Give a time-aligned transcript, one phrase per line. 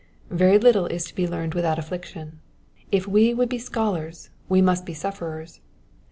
[0.31, 2.39] Very little is to be learned without affliction.
[2.91, 5.61] If we would be scholars we must be sufferers.